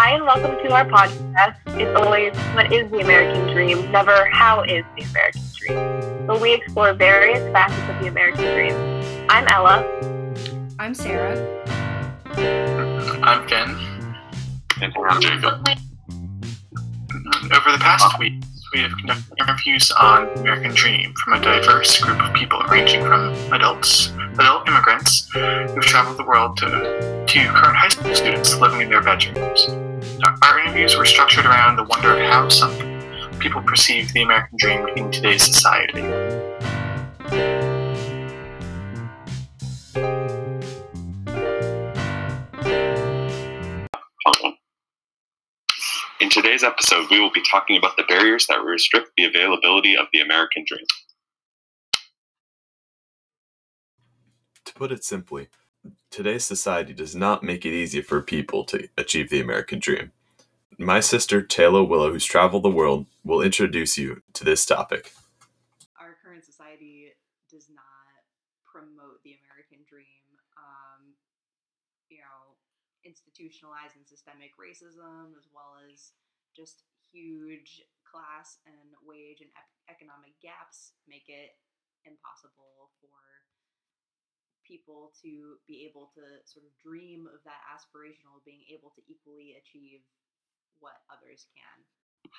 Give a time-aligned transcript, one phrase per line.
[0.00, 1.56] Hi, and welcome to our podcast.
[1.76, 6.24] It's always what is the American dream, never how is the American dream.
[6.24, 8.74] But we explore various facets of the American dream.
[9.28, 9.84] I'm Ella.
[10.78, 11.34] I'm Sarah.
[13.24, 13.70] I'm Ken.
[14.80, 15.66] And I'm Jacob.
[17.50, 18.34] Over the past week,
[18.72, 23.00] we have conducted interviews on the American Dream from a diverse group of people ranging
[23.02, 28.82] from adults, adult immigrants who've traveled the world to, to current high school students living
[28.82, 29.87] in their bedrooms.
[30.24, 32.74] Our interviews were structured around the wonder of how some
[33.38, 36.02] people perceive the American dream in today's society.
[46.20, 50.08] In today's episode, we will be talking about the barriers that restrict the availability of
[50.12, 50.84] the American dream.
[54.64, 55.48] To put it simply,
[56.10, 60.12] today's society does not make it easy for people to achieve the American dream.
[60.78, 65.12] My sister, Taylor Willow, who's traveled the world, will introduce you to this topic.
[65.98, 67.14] Our current society
[67.50, 68.22] does not
[68.64, 70.22] promote the American dream.
[70.54, 71.18] Um,
[72.08, 72.54] you know,
[73.02, 76.14] institutionalized and systemic racism, as well as
[76.54, 79.50] just huge class and wage and
[79.90, 81.58] economic gaps, make it
[82.06, 83.18] impossible for
[84.68, 89.56] people to be able to sort of dream of that aspirational being able to equally
[89.56, 90.00] achieve
[90.80, 92.30] what others can.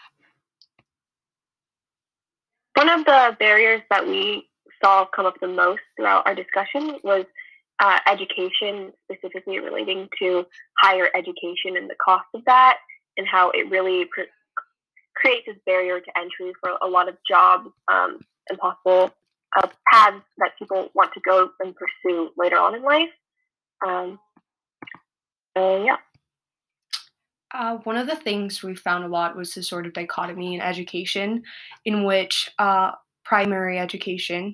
[2.76, 4.48] One of the barriers that we
[4.82, 7.26] saw come up the most throughout our discussion was
[7.80, 10.46] uh, education, specifically relating to
[10.78, 12.78] higher education and the cost of that,
[13.18, 14.32] and how it really pr-
[15.16, 19.12] creates this barrier to entry for a lot of jobs um, and possible
[19.58, 23.10] uh, paths that people want to go and pursue later on in life.
[23.86, 24.20] Um,
[25.56, 25.98] yeah.
[27.54, 30.62] Uh, one of the things we found a lot was the sort of dichotomy in
[30.62, 31.44] education,
[31.84, 32.92] in which uh,
[33.26, 34.54] primary education,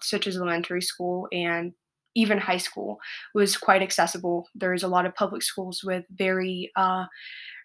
[0.00, 1.72] such as elementary school and
[2.14, 2.98] even high school,
[3.34, 4.46] was quite accessible.
[4.54, 7.06] There's a lot of public schools with very uh,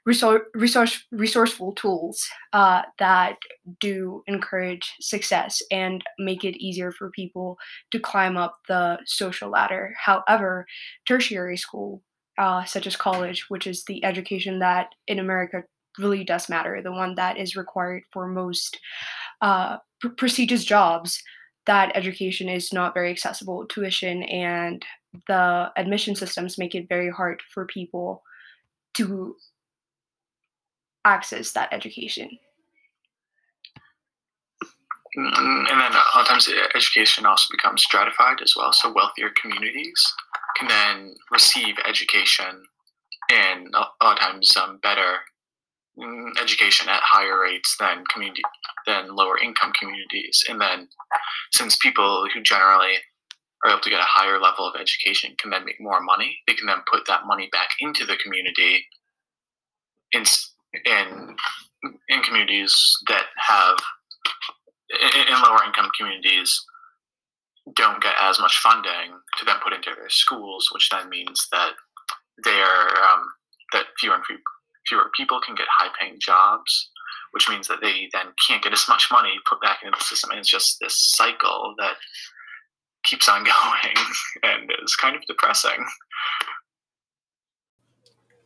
[0.09, 3.37] resource, resource, resourceful tools uh, that
[3.79, 7.59] do encourage success and make it easier for people
[7.91, 9.93] to climb up the social ladder.
[10.03, 10.65] However,
[11.07, 12.01] tertiary school,
[12.39, 15.63] uh, such as college, which is the education that in America
[15.99, 18.79] really does matter, the one that is required for most
[19.41, 21.21] uh, pr- prestigious jobs,
[21.67, 23.67] that education is not very accessible.
[23.67, 24.83] Tuition and
[25.27, 28.23] the admission systems make it very hard for people
[28.95, 29.35] to
[31.05, 32.29] access that education.
[35.15, 38.71] And then a lot of times education also becomes stratified as well.
[38.71, 40.05] So wealthier communities
[40.55, 42.63] can then receive education
[43.31, 45.17] and a lot of times um, better
[45.97, 48.41] mm, education at higher rates than community
[48.87, 50.43] than lower income communities.
[50.49, 50.87] And then
[51.53, 52.95] since people who generally
[53.63, 56.53] are able to get a higher level of education can then make more money, they
[56.53, 58.85] can then put that money back into the community
[60.13, 60.23] in
[60.85, 61.35] in
[62.09, 62.75] in communities
[63.07, 63.77] that have
[64.89, 66.61] in, lower income communities
[67.75, 71.73] don't get as much funding to then put into their schools, which then means that
[72.43, 73.25] they're um,
[73.73, 74.39] that fewer and fewer,
[74.87, 76.89] fewer people can get high paying jobs,
[77.31, 80.31] which means that they then can't get as much money put back into the system.
[80.31, 81.95] And it's just this cycle that
[83.03, 83.95] keeps on going
[84.43, 85.85] and is kind of depressing.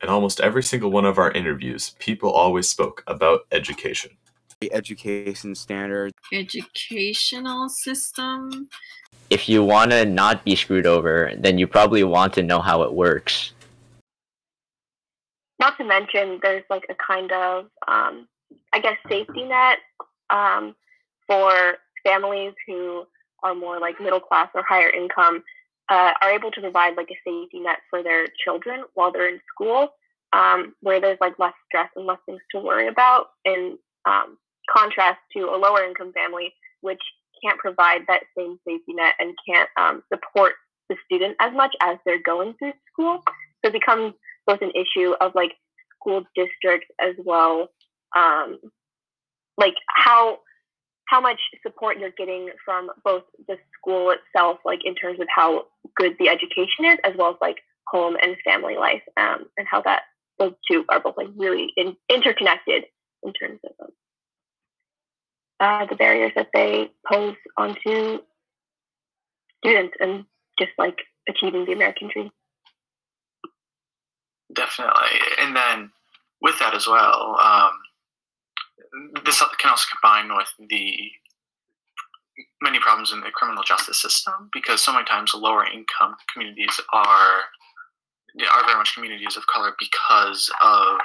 [0.03, 4.12] In almost every single one of our interviews, people always spoke about education.
[4.59, 8.68] The education standard, educational system.
[9.30, 12.81] If you want to not be screwed over, then you probably want to know how
[12.81, 13.53] it works.
[15.59, 18.28] Not to mention, there's like a kind of, um,
[18.74, 19.78] I guess, safety net
[20.30, 20.75] um,
[21.28, 21.75] for
[22.06, 23.06] families who
[23.42, 25.44] are more like middle class or higher income
[25.90, 29.40] uh, are able to provide like a safety net for their children while they're in
[29.54, 29.90] school,
[30.31, 33.28] um, where there's like less stress and less things to worry about.
[33.46, 34.38] In um,
[34.69, 37.02] contrast to a lower income family, which
[37.44, 40.54] can't provide that same safety net and can't um, support
[40.90, 43.22] the student as much as they're going through school.
[43.25, 44.13] So it becomes
[44.46, 45.54] both an issue of like
[46.00, 47.69] school districts as well,
[48.16, 48.60] um,
[49.57, 50.40] like how
[51.08, 55.66] how much support you're getting from both the school itself, like in terms of how
[55.96, 57.58] good the education is, as well as like
[57.88, 60.04] home and family life, um, and how that
[60.40, 62.86] those two are both like really in, interconnected
[63.24, 63.92] in terms of um,
[65.60, 68.20] uh, the barriers that they pose onto
[69.64, 70.26] students and
[70.58, 70.98] just like
[71.30, 72.32] achieving the American dream.
[74.54, 75.92] Definitely, and then
[76.42, 77.72] with that as well, um,
[79.25, 81.12] this can also combine with the
[82.62, 87.42] many problems in the criminal justice system because so many times lower income communities are
[88.51, 90.98] are very much communities of color because of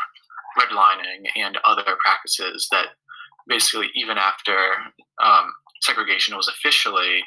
[0.59, 2.87] redlining and other practices that
[3.47, 4.57] basically even after
[5.23, 5.53] um,
[5.83, 7.23] segregation was officially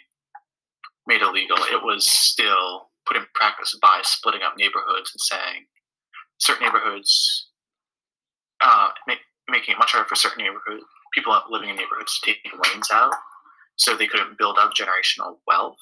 [1.08, 5.66] made illegal, it was still put in practice by splitting up neighborhoods and saying
[6.38, 7.50] certain neighborhoods,
[8.64, 9.20] uh, make,
[9.52, 10.82] making it much harder for certain neighborhood
[11.14, 13.14] people living in neighborhoods to take lanes out
[13.76, 15.78] so they couldn't build up generational wealth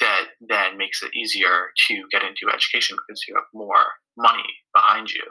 [0.00, 3.84] that then makes it easier to get into education because you have more
[4.16, 4.42] money
[4.74, 5.22] behind you.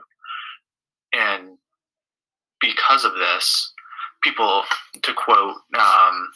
[1.13, 1.57] And
[2.61, 3.73] because of this,
[4.23, 4.63] people,
[5.01, 6.29] to quote um,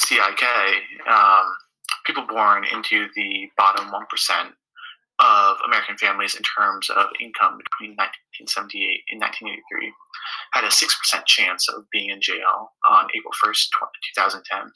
[0.00, 0.44] CIK,
[1.08, 1.54] um,
[2.04, 4.48] people born into the bottom 1%
[5.20, 9.92] of American families in terms of income between 1978 and 1983
[10.52, 13.70] had a 6% chance of being in jail on April 1st,
[14.16, 14.72] 2010,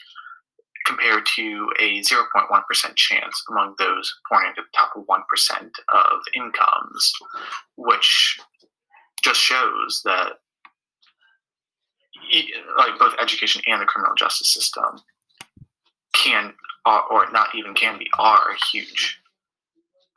[0.87, 7.13] compared to a 0.1% chance among those born into the top 1% of incomes,
[7.77, 8.39] which
[9.23, 10.35] just shows that
[12.79, 15.01] like both education and the criminal justice system
[16.15, 16.53] can
[17.11, 19.18] or not even can be are huge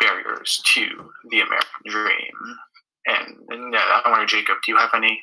[0.02, 0.86] barriers to
[1.30, 2.58] the American dream.
[3.08, 5.22] And, and I wonder, Jacob, do you have any?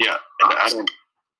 [0.00, 0.86] Yeah, and add on,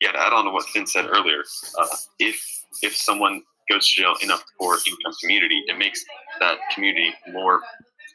[0.00, 1.42] yeah, to add on to what Finn said earlier,
[1.78, 1.86] uh,
[2.18, 2.40] if
[2.82, 6.04] if someone goes to jail in a poor income community, it makes
[6.40, 7.60] that community more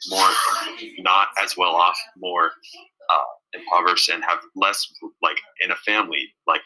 [0.08, 0.28] more
[1.00, 2.52] not as well off, more
[3.10, 4.90] uh, impoverished, and have less
[5.22, 6.62] like in a family like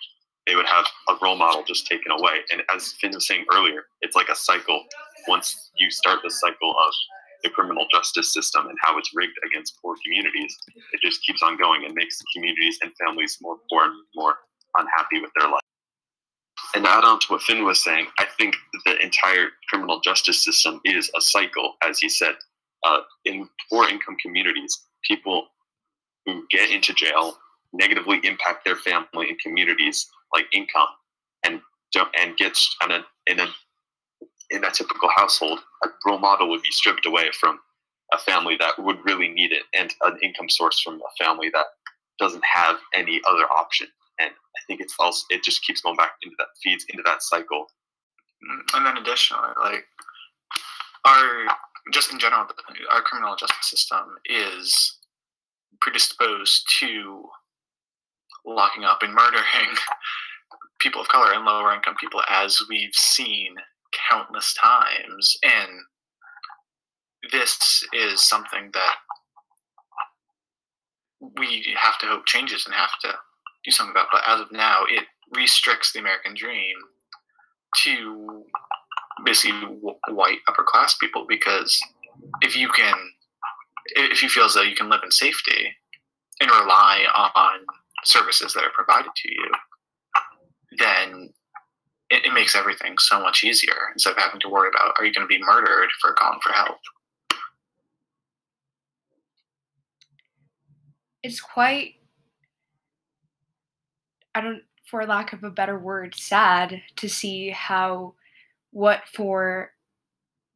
[0.46, 2.40] they would have a role model just taken away.
[2.52, 4.84] And as Finn was saying earlier, it's like a cycle.
[5.26, 6.92] Once you start the cycle of
[7.44, 10.56] the criminal justice system and how it's rigged against poor communities,
[10.92, 14.34] it just keeps on going and makes communities and families more poor and more
[14.78, 15.60] unhappy with their life.
[16.74, 20.80] And add on to what Finn was saying, I think the entire criminal justice system
[20.84, 22.34] is a cycle, as he said.
[22.86, 25.46] Uh, in poor income communities, people
[26.26, 27.36] who get into jail
[27.72, 30.88] negatively impact their family and communities like income
[31.44, 31.60] and
[32.20, 33.46] and gets in a in a
[34.50, 37.58] in a typical household, a role model would be stripped away from
[38.12, 41.66] a family that would really need it and an income source from a family that
[42.18, 43.88] doesn't have any other option.
[44.20, 47.22] And I think it's also it just keeps going back into that feeds into that
[47.22, 47.66] cycle.
[48.44, 49.84] Mm, and then additionally, like
[51.04, 51.46] our
[51.92, 52.46] just in general,
[52.92, 54.98] our criminal justice system is
[55.80, 57.24] predisposed to
[58.46, 59.42] locking up and murdering
[60.80, 63.56] people of color and lower income people, as we've seen
[64.10, 65.36] countless times.
[65.42, 65.70] And
[67.32, 68.96] this is something that
[71.38, 73.14] we have to hope changes and have to
[73.64, 74.08] do something about.
[74.12, 75.04] But as of now, it
[75.34, 76.76] restricts the American dream
[77.82, 78.44] to
[79.24, 79.58] basically
[80.08, 81.80] white upper class people because
[82.42, 82.94] if you can,
[83.96, 85.74] if you feel as though you can live in safety
[86.40, 87.04] and rely
[87.34, 87.60] on
[88.04, 89.50] services that are provided to you,
[90.78, 91.30] then
[92.10, 95.12] it, it makes everything so much easier instead of having to worry about are you
[95.12, 96.78] going to be murdered for calling for help.
[101.22, 101.94] It's quite,
[104.34, 108.14] I don't, for lack of a better word, sad to see how
[108.72, 109.70] what for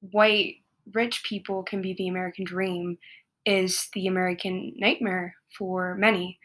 [0.01, 0.57] white
[0.93, 2.99] rich people can be the American dream
[3.47, 6.39] is the American nightmare for many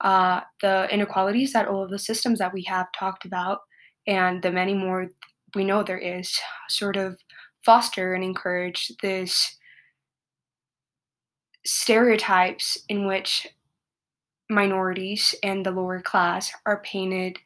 [0.00, 3.60] uh, the inequalities that all of the systems that we have talked about
[4.08, 5.08] and the many more
[5.54, 6.36] we know there is
[6.68, 7.16] sort of
[7.64, 9.56] foster and encourage this
[11.64, 13.46] stereotypes in which
[14.50, 17.38] minorities and the lower class are painted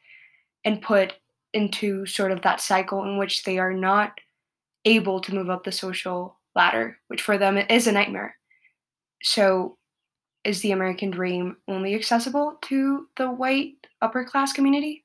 [0.63, 1.13] and put
[1.53, 4.17] into sort of that cycle in which they are not
[4.85, 8.35] able to move up the social ladder, which for them is a nightmare.
[9.21, 9.77] So
[10.43, 15.02] is the American dream only accessible to the white upper class community?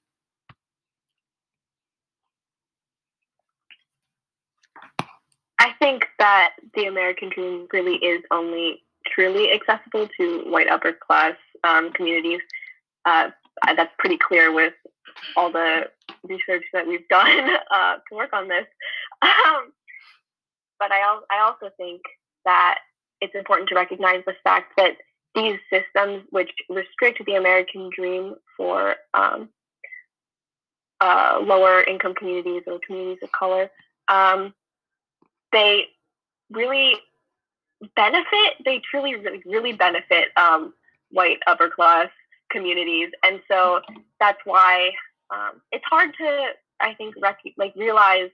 [5.68, 8.82] I think that the American dream really is only
[9.14, 12.40] truly accessible to white upper class um, communities.
[13.04, 13.30] Uh,
[13.76, 14.72] that's pretty clear with
[15.37, 15.90] all the
[16.26, 18.64] research that we've done uh, to work on this.
[19.20, 19.72] Um,
[20.78, 22.00] but I, al- I also think
[22.46, 22.78] that
[23.20, 24.96] it's important to recognize the fact that
[25.34, 29.50] these systems, which restrict the American dream for um,
[31.02, 33.70] uh, lower income communities or communities of color,
[34.08, 34.54] um,
[35.52, 35.87] they
[36.50, 36.95] really
[37.97, 38.55] benefit.
[38.64, 40.75] They truly, really, really benefit um,
[41.11, 42.09] white upper class
[42.50, 43.81] communities, and so
[44.21, 44.90] that's why
[45.31, 46.49] um, it's hard to
[46.81, 48.31] I think rec- like realize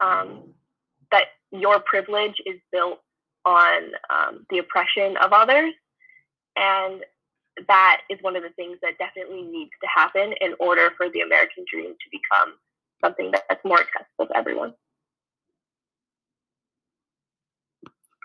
[0.00, 0.42] um,
[1.10, 3.00] that your privilege is built
[3.44, 5.74] on um, the oppression of others,
[6.56, 7.02] and
[7.68, 11.20] that is one of the things that definitely needs to happen in order for the
[11.20, 12.54] American dream to become
[13.02, 14.74] something that's more accessible to everyone.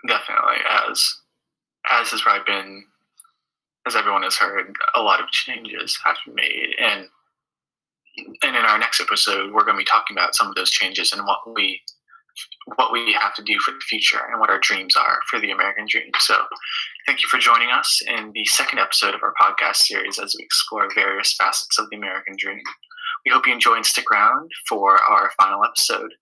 [0.06, 0.56] Definitely,
[0.88, 1.16] as
[1.90, 2.84] as has probably been,
[3.86, 7.08] as everyone has heard, a lot of changes have been made, and
[8.42, 11.12] and in our next episode, we're going to be talking about some of those changes
[11.12, 11.80] and what we
[12.76, 15.50] what we have to do for the future and what our dreams are for the
[15.50, 16.10] American dream.
[16.20, 16.36] So,
[17.06, 20.44] thank you for joining us in the second episode of our podcast series as we
[20.44, 22.60] explore various facets of the American dream.
[23.26, 26.14] We hope you enjoy and stick around for our final episode.